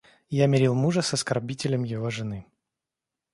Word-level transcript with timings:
Я 0.31 0.47
мирил 0.47 0.73
мужа 0.73 1.03
с 1.03 1.13
оскорбителем 1.13 1.83
его 1.83 2.09
жены. 2.09 2.47